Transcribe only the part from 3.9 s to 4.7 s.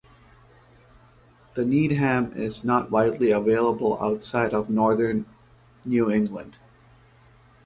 outside of